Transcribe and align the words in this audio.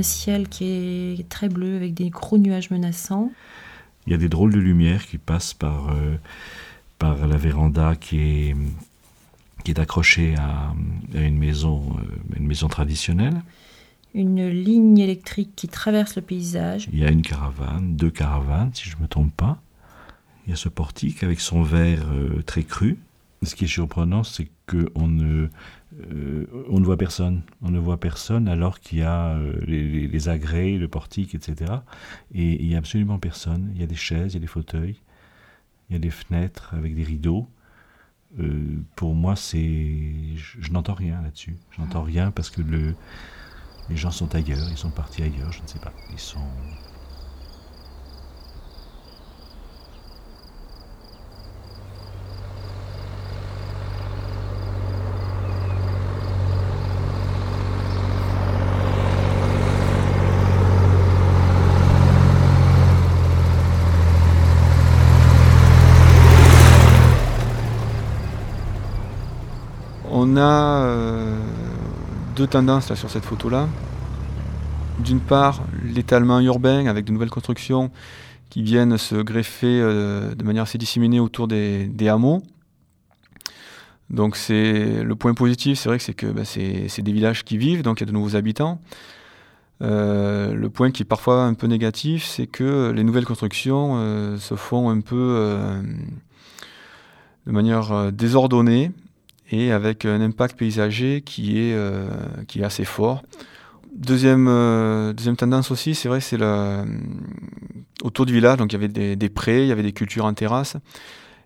un 0.00 0.02
ciel 0.02 0.48
qui 0.48 0.64
est 0.64 1.28
très 1.28 1.48
bleu 1.48 1.76
avec 1.76 1.92
des 1.94 2.08
gros 2.08 2.38
nuages 2.38 2.70
menaçants. 2.70 3.30
Il 4.06 4.12
y 4.12 4.14
a 4.14 4.18
des 4.18 4.30
drôles 4.30 4.52
de 4.52 4.58
lumière 4.58 5.06
qui 5.06 5.18
passent 5.18 5.52
par, 5.52 5.90
euh, 5.90 6.16
par 6.98 7.26
la 7.26 7.36
véranda 7.36 7.94
qui 7.96 8.18
est, 8.18 8.56
qui 9.62 9.72
est 9.72 9.78
accrochée 9.78 10.34
à, 10.36 10.72
une, 11.14 11.38
maison, 11.38 11.96
euh, 11.98 12.36
une 12.38 12.46
maison 12.46 12.68
traditionnelle. 12.68 13.42
Une 14.14 14.48
ligne 14.48 14.98
électrique 14.98 15.50
qui 15.54 15.68
traverse 15.68 16.16
le 16.16 16.22
paysage. 16.22 16.88
Il 16.92 16.98
y 16.98 17.04
a 17.04 17.10
une 17.10 17.22
caravane, 17.22 17.94
deux 17.94 18.10
caravanes 18.10 18.70
si 18.72 18.88
je 18.88 18.96
ne 18.96 19.02
me 19.02 19.06
trompe 19.06 19.34
pas. 19.36 19.60
Il 20.46 20.50
y 20.50 20.52
a 20.54 20.56
ce 20.56 20.70
portique 20.70 21.22
avec 21.22 21.40
son 21.40 21.62
verre 21.62 22.06
euh, 22.10 22.42
très 22.42 22.64
cru. 22.64 22.98
Ce 23.42 23.54
qui 23.54 23.64
est 23.64 23.68
surprenant, 23.68 24.22
c'est 24.22 24.50
qu'on 24.66 25.08
ne, 25.08 25.48
euh, 25.98 26.46
on 26.68 26.78
ne 26.78 26.84
voit 26.84 26.98
personne. 26.98 27.42
On 27.62 27.70
ne 27.70 27.78
voit 27.78 27.98
personne 27.98 28.48
alors 28.48 28.80
qu'il 28.80 28.98
y 28.98 29.02
a 29.02 29.30
euh, 29.30 29.58
les, 29.66 30.06
les, 30.06 30.28
agrès, 30.28 30.72
le 30.72 30.88
portique, 30.88 31.34
etc. 31.34 31.72
Et 32.34 32.62
il 32.62 32.68
n'y 32.68 32.74
a 32.74 32.78
absolument 32.78 33.18
personne. 33.18 33.70
Il 33.74 33.80
y 33.80 33.84
a 33.84 33.86
des 33.86 33.94
chaises, 33.94 34.32
il 34.32 34.34
y 34.34 34.36
a 34.36 34.40
des 34.40 34.46
fauteuils, 34.46 35.00
il 35.88 35.94
y 35.94 35.96
a 35.96 35.98
des 35.98 36.10
fenêtres 36.10 36.74
avec 36.74 36.94
des 36.94 37.02
rideaux. 37.02 37.48
Euh, 38.38 38.82
pour 38.94 39.14
moi, 39.14 39.36
c'est, 39.36 40.36
je, 40.36 40.70
n'entends 40.70 40.94
rien 40.94 41.20
là-dessus. 41.22 41.56
Je 41.70 41.80
n'entends 41.80 42.02
rien 42.02 42.30
parce 42.30 42.50
que 42.50 42.60
le, 42.60 42.94
les 43.88 43.96
gens 43.96 44.10
sont 44.10 44.34
ailleurs, 44.34 44.68
ils 44.70 44.76
sont 44.76 44.90
partis 44.90 45.22
ailleurs, 45.22 45.50
je 45.50 45.62
ne 45.62 45.66
sais 45.66 45.80
pas. 45.80 45.92
Ils 46.12 46.18
sont 46.18 46.46
On 70.08 70.36
a 70.36 70.84
euh, 70.84 71.36
deux 72.34 72.46
tendances 72.46 72.92
sur 72.94 73.10
cette 73.10 73.24
photo-là. 73.24 73.68
D'une 74.98 75.20
part, 75.20 75.62
l'étalement 75.82 76.40
urbain 76.40 76.86
avec 76.86 77.04
de 77.04 77.12
nouvelles 77.12 77.30
constructions 77.30 77.90
qui 78.48 78.62
viennent 78.62 78.98
se 78.98 79.16
greffer 79.16 79.80
euh, 79.80 80.34
de 80.34 80.44
manière 80.44 80.64
assez 80.64 80.78
disséminée 80.78 81.20
autour 81.20 81.48
des, 81.48 81.90
hameaux. 82.08 82.42
Donc 84.08 84.36
c'est 84.36 85.04
le 85.04 85.14
point 85.14 85.34
positif, 85.34 85.78
c'est 85.78 85.88
vrai 85.88 85.98
que 85.98 86.04
c'est 86.04 86.14
que 86.14 86.26
bah, 86.26 86.44
c'est 86.44 87.02
des 87.02 87.12
villages 87.12 87.44
qui 87.44 87.58
vivent, 87.58 87.82
donc 87.82 88.00
il 88.00 88.02
y 88.02 88.04
a 88.04 88.06
de 88.06 88.12
nouveaux 88.12 88.34
habitants. 88.34 88.80
Euh, 89.82 90.52
le 90.52 90.68
point 90.68 90.90
qui 90.90 91.02
est 91.02 91.06
parfois 91.06 91.44
un 91.44 91.54
peu 91.54 91.68
négatif, 91.68 92.24
c'est 92.24 92.48
que 92.48 92.90
les 92.90 93.04
nouvelles 93.04 93.24
constructions 93.24 94.36
se 94.36 94.54
font 94.56 94.90
un 94.90 95.00
peu 95.00 95.80
de 97.46 97.52
manière 97.52 98.10
désordonnée 98.10 98.90
et 99.50 99.72
avec 99.72 100.04
un 100.04 100.20
impact 100.20 100.56
paysager 100.56 101.22
qui 101.22 101.58
est, 101.58 101.74
euh, 101.74 102.08
qui 102.46 102.60
est 102.60 102.64
assez 102.64 102.84
fort. 102.84 103.22
Deuxième, 103.94 104.46
euh, 104.48 105.12
deuxième 105.12 105.36
tendance 105.36 105.70
aussi, 105.70 105.94
c'est 105.94 106.08
vrai, 106.08 106.20
c'est 106.20 106.36
le, 106.36 106.84
autour 108.02 108.24
du 108.24 108.32
village, 108.32 108.58
donc 108.58 108.72
il 108.72 108.74
y 108.74 108.78
avait 108.78 108.88
des, 108.88 109.16
des, 109.16 109.28
prés, 109.28 109.62
il 109.62 109.68
y 109.68 109.72
avait 109.72 109.82
des 109.82 109.92
cultures 109.92 110.24
en 110.24 110.32
terrasse. 110.32 110.76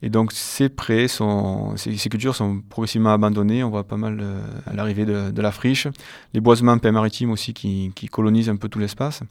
Et 0.00 0.10
donc 0.10 0.30
ces 0.32 0.68
prés, 0.68 1.08
sont, 1.08 1.76
ces, 1.76 1.96
cultures 2.08 2.36
sont 2.36 2.62
progressivement 2.68 3.12
abandonnées. 3.12 3.64
On 3.64 3.70
voit 3.70 3.82
pas 3.82 3.96
mal 3.96 4.18
euh, 4.20 4.40
à 4.66 4.74
l'arrivée 4.74 5.04
de, 5.04 5.32
de, 5.32 5.42
la 5.42 5.50
friche. 5.50 5.88
Les 6.34 6.40
boisements 6.40 6.78
maritimes 6.80 7.32
aussi 7.32 7.52
qui, 7.52 7.90
qui, 7.96 8.06
colonisent 8.06 8.48
un 8.48 8.56
peu 8.56 8.68
tout 8.68 8.78
l'espace. 8.78 9.22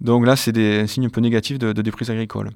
Donc 0.00 0.24
là, 0.24 0.36
c'est 0.36 0.56
un 0.56 0.86
signe 0.86 1.06
un 1.06 1.10
peu 1.10 1.20
négatif 1.20 1.58
de, 1.58 1.74
de 1.74 1.82
déprise 1.82 2.10
agricole. 2.10 2.50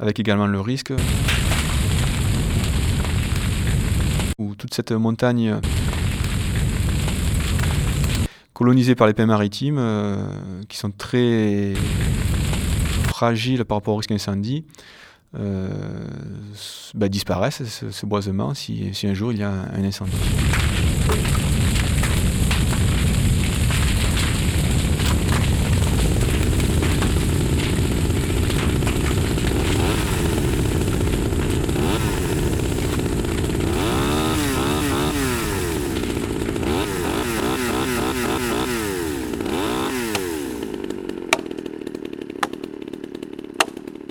Avec 0.00 0.18
également 0.18 0.46
le 0.46 0.60
risque 0.60 0.92
où 4.38 4.54
toute 4.54 4.74
cette 4.74 4.92
montagne 4.92 5.60
colonisée 8.60 8.94
par 8.94 9.06
les 9.06 9.14
pays 9.14 9.24
maritimes, 9.24 9.78
euh, 9.78 10.16
qui 10.68 10.76
sont 10.76 10.90
très 10.90 11.72
fragiles 13.08 13.64
par 13.64 13.78
rapport 13.78 13.94
au 13.94 13.96
risque 13.96 14.10
d'incendie, 14.10 14.66
euh, 15.38 15.70
bah, 16.94 17.08
disparaissent, 17.08 17.62
ce, 17.90 18.06
boisement, 18.06 18.52
si, 18.52 18.92
un 19.04 19.14
jour 19.14 19.32
il 19.32 19.38
y 19.38 19.42
a 19.42 19.50
un 19.50 19.82
incendie. 19.82 20.12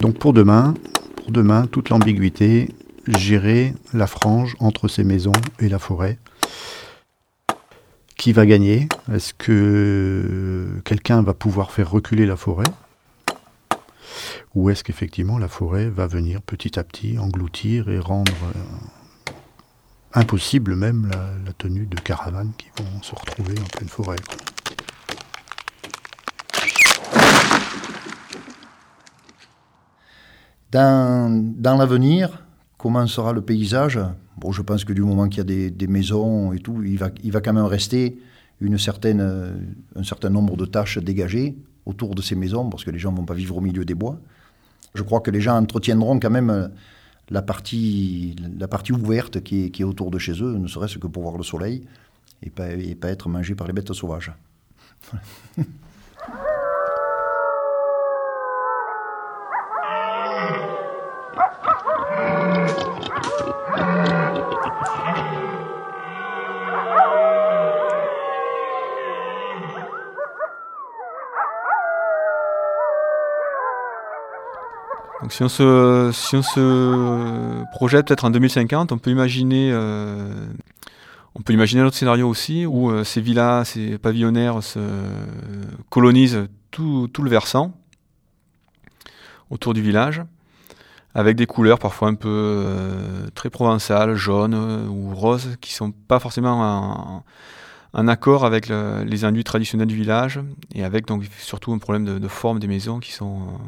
Donc 0.09 0.17
pour 0.17 0.33
demain, 0.33 0.73
pour 1.17 1.31
demain, 1.31 1.67
toute 1.67 1.89
l'ambiguïté, 1.89 2.73
gérer 3.05 3.75
la 3.93 4.07
frange 4.07 4.55
entre 4.59 4.87
ces 4.87 5.03
maisons 5.03 5.33
et 5.59 5.69
la 5.69 5.77
forêt. 5.77 6.17
Qui 8.17 8.33
va 8.33 8.47
gagner? 8.47 8.89
Est-ce 9.13 9.35
que 9.35 10.81
quelqu'un 10.83 11.21
va 11.21 11.35
pouvoir 11.35 11.71
faire 11.71 11.91
reculer 11.91 12.25
la 12.25 12.37
forêt? 12.37 12.65
Ou 14.55 14.71
est-ce 14.71 14.83
qu'effectivement 14.83 15.37
la 15.37 15.47
forêt 15.47 15.91
va 15.91 16.07
venir 16.07 16.41
petit 16.41 16.79
à 16.79 16.83
petit 16.83 17.19
engloutir 17.19 17.87
et 17.89 17.99
rendre 17.99 18.33
euh, 18.55 19.31
impossible 20.15 20.75
même 20.75 21.11
la, 21.45 21.53
tenue 21.53 21.85
de 21.85 21.99
caravanes 21.99 22.53
qui 22.57 22.69
vont 22.81 23.03
se 23.03 23.13
retrouver 23.13 23.53
en 23.59 23.77
pleine 23.77 23.89
forêt 23.89 24.17
Dans, 30.71 31.77
l'avenir, 31.77 32.45
comment 32.77 33.07
sera 33.07 33.33
le 33.33 33.41
paysage? 33.41 33.99
Bon, 34.37 34.51
je 34.51 34.61
pense 34.61 34.83
que 34.83 34.93
du 34.93 35.01
moment 35.01 35.27
qu'il 35.27 35.39
y 35.39 35.41
a 35.41 35.69
des, 35.69 35.87
maisons 35.87 36.53
et 36.53 36.59
tout, 36.59 36.83
il 36.83 36.97
va, 36.97 37.09
il 37.23 37.31
va 37.31 37.41
quand 37.41 37.53
même 37.53 37.65
rester 37.65 38.19
une 38.61 38.77
certaine, 38.77 39.21
un 39.95 40.03
certain 40.03 40.29
nombre 40.29 40.57
de 40.57 40.65
tâches 40.65 40.97
dégagées 40.97 41.57
autour 41.85 42.13
de 42.13 42.21
ces 42.21 42.35
maisons, 42.35 42.69
parce 42.69 42.83
que 42.83 42.91
les 42.91 42.99
gens 42.99 43.11
ne 43.11 43.17
vont 43.17 43.25
pas 43.25 43.33
vivre 43.33 43.57
au 43.57 43.61
milieu 43.61 43.83
des 43.83 43.95
bois. 43.95 44.19
Je 44.93 45.01
crois 45.01 45.21
que 45.21 45.31
les 45.31 45.41
gens 45.41 45.57
entretiendront 45.57 46.19
quand 46.19 46.29
même 46.29 46.71
la 47.29 47.41
partie, 47.41 48.35
la 48.59 48.67
partie 48.67 48.91
ouverte 48.91 49.41
qui 49.41 49.65
est, 49.65 49.69
qui 49.69 49.81
est 49.81 49.85
autour 49.85 50.11
de 50.11 50.19
chez 50.19 50.33
eux, 50.43 50.57
ne 50.57 50.67
serait-ce 50.67 50.97
que 50.97 51.07
pour 51.07 51.23
voir 51.23 51.37
le 51.37 51.43
soleil 51.43 51.83
et 52.43 52.49
pas, 52.49 52.71
et 52.71 52.95
pas 52.95 53.09
être 53.09 53.29
mangé 53.29 53.55
par 53.55 53.67
les 53.67 53.73
bêtes 53.73 53.93
sauvages. 53.93 54.31
Si 75.27 75.43
on 75.43 75.49
se, 75.49 76.11
projette 77.73 78.07
peut-être 78.07 78.23
en 78.23 78.29
2050, 78.29 78.93
on 78.93 78.97
peut 78.97 79.11
imaginer, 79.11 79.69
euh, 79.73 80.47
on 81.35 81.41
peut 81.41 81.51
imaginer 81.51 81.81
un 81.81 81.87
autre 81.87 81.97
scénario 81.97 82.29
aussi 82.29 82.65
où 82.65 82.89
euh, 82.89 83.03
ces 83.03 83.19
villas, 83.19 83.65
ces 83.65 83.97
pavillonnaires 83.97 84.63
se 84.63 84.79
colonisent 85.89 86.47
tout, 86.71 87.09
le 87.21 87.29
versant 87.29 87.73
autour 89.49 89.73
du 89.73 89.81
village, 89.81 90.23
avec 91.13 91.35
des 91.35 91.47
couleurs 91.47 91.79
parfois 91.79 92.07
un 92.07 92.15
peu 92.15 92.29
euh, 92.29 93.27
très 93.35 93.49
provençales, 93.49 94.15
jaunes 94.15 94.87
ou 94.87 95.13
roses, 95.13 95.57
qui 95.59 95.73
sont 95.73 95.91
pas 95.91 96.19
forcément 96.19 97.25
en, 97.93 98.07
accord 98.07 98.45
avec 98.45 98.69
le, 98.69 99.03
les 99.03 99.25
induits 99.25 99.43
traditionnels 99.43 99.87
du 99.87 99.95
village, 99.95 100.39
et 100.73 100.85
avec 100.85 101.07
donc 101.07 101.25
surtout 101.39 101.73
un 101.73 101.79
problème 101.79 102.19
de 102.19 102.27
forme 102.29 102.59
des 102.59 102.67
maisons 102.67 102.99
qui 102.99 103.11
sont 103.11 103.59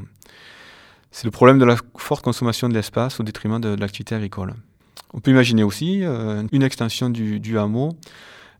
c'est 1.11 1.25
le 1.25 1.31
problème 1.31 1.59
de 1.59 1.65
la 1.65 1.75
forte 1.97 2.23
consommation 2.23 2.69
de 2.69 2.73
l'espace 2.73 3.19
au 3.19 3.23
détriment 3.23 3.59
de, 3.59 3.75
l'activité 3.75 4.15
agricole. 4.15 4.55
On 5.13 5.19
peut 5.19 5.31
imaginer 5.31 5.63
aussi 5.63 6.03
euh, 6.03 6.43
une 6.53 6.63
extension 6.63 7.09
du, 7.09 7.57
hameau 7.57 7.97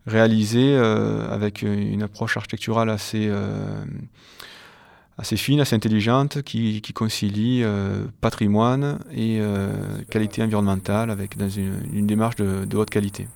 réalisée 0.06 0.74
euh, 0.76 1.28
avec 1.30 1.62
une 1.62 2.02
approche 2.02 2.36
architecturale 2.36 2.90
assez, 2.90 3.26
euh, 3.28 3.84
fine, 5.22 5.60
assez 5.60 5.74
intelligente, 5.74 6.42
qui, 6.42 6.82
concilie 6.94 7.64
patrimoine 8.20 8.98
et 9.16 9.40
qualité 10.10 10.42
environnementale 10.42 11.10
avec 11.10 11.38
dans 11.38 11.48
une, 11.48 12.06
démarche 12.06 12.36
de 12.36 12.76
haute 12.76 12.90
qualité. 12.90 13.28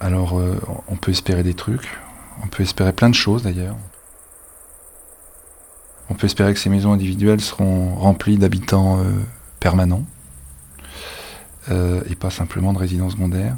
Alors, 0.00 0.40
on 0.88 0.96
peut 0.96 1.12
espérer 1.12 1.42
des 1.42 1.54
trucs, 1.54 1.88
on 2.42 2.48
peut 2.48 2.62
espérer 2.62 2.92
plein 2.92 3.08
de 3.08 3.14
choses 3.14 3.42
d'ailleurs. 3.42 3.76
On 6.10 6.14
peut 6.14 6.26
espérer 6.26 6.52
que 6.52 6.60
ces 6.60 6.68
maisons 6.68 6.92
individuelles 6.92 7.40
seront 7.40 7.94
remplies 7.94 8.36
d'habitants 8.36 8.98
euh, 8.98 9.04
permanents 9.60 10.04
euh, 11.70 12.02
et 12.10 12.14
pas 12.14 12.30
simplement 12.30 12.72
de 12.72 12.78
résidents 12.78 13.10
secondaires. 13.10 13.56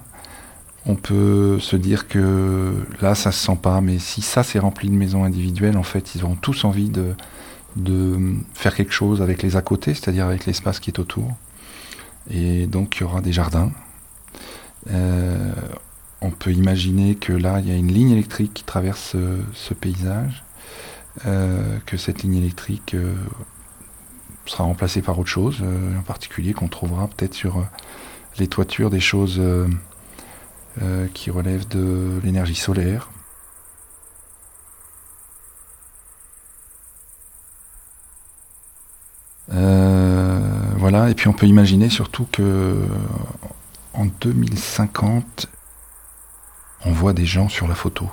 On 0.87 0.95
peut 0.97 1.59
se 1.61 1.77
dire 1.77 2.09
que 2.09 2.87
là, 3.01 3.15
ça 3.15 3.33
se 3.33 3.45
sent 3.45 3.59
pas, 3.61 3.81
mais 3.81 3.99
si 3.99 4.21
ça 4.21 4.43
c'est 4.43 4.59
rempli 4.59 4.91
de 4.91 4.95
maisons 4.95 5.25
individuelles, 5.25 5.79
en 5.79 5.83
fait, 5.83 6.15
ils 6.15 6.23
auront 6.23 6.37
tous 6.37 6.65
envie 6.65 6.91
de, 6.91 7.15
faire 8.53 8.75
quelque 8.75 8.93
chose 8.93 9.23
avec 9.23 9.43
les 9.43 9.57
à 9.57 9.63
côté, 9.63 9.95
c'est-à-dire 9.95 10.27
avec 10.27 10.45
l'espace 10.45 10.79
qui 10.79 10.91
est 10.91 10.99
autour. 10.99 11.33
Et 12.31 12.67
donc, 12.67 12.97
il 12.97 13.01
y 13.01 13.05
aura 13.05 13.23
des 13.23 13.33
jardins. 13.33 13.73
Euh, 14.91 15.53
on 16.25 16.31
peut 16.31 16.53
imaginer 16.53 17.15
que 17.15 17.33
là, 17.33 17.61
il 17.61 17.69
y 17.69 17.73
a 17.73 17.77
une 17.77 17.93
ligne 17.93 18.11
électrique 18.11 18.55
qui 18.55 18.65
traverse 18.65 19.15
ce 19.55 19.75
paysage 19.75 20.45
euh, 21.27 21.79
que 21.87 21.97
cette 21.97 22.25
ligne 22.25 22.35
électrique 22.35 22.95
euh, 22.95 23.15
sera 24.47 24.65
remplacée 24.65 25.01
par 25.01 25.17
autre 25.17 25.29
chose, 25.29 25.61
euh, 25.63 25.97
en 25.97 26.03
particulier 26.03 26.55
qu'on 26.55 26.67
trouvera 26.67 27.07
peut-être 27.07 27.35
sur 27.35 27.65
les 28.39 28.49
toitures 28.49 28.91
des 28.91 29.01
choses 29.01 29.41
qui 31.15 31.31
relèvent 31.31 31.69
de 31.69 32.21
l'énergie 32.25 32.57
solaire. 32.57 33.11
voilà, 40.77 41.09
et 41.09 41.15
puis 41.15 41.29
on 41.29 41.33
peut 41.33 41.47
imaginer 41.47 41.89
surtout 41.89 42.27
que 42.31 42.77
en 43.95 44.05
2050, 44.05 45.49
on 46.85 46.93
voit 46.93 47.13
des 47.13 47.27
gens 47.27 47.49
sur 47.49 47.67
la 47.67 47.75
photo. 47.75 48.09